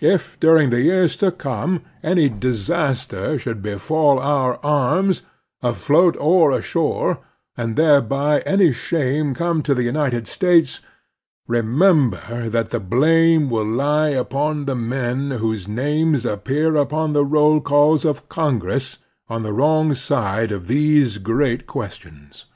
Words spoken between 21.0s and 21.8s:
great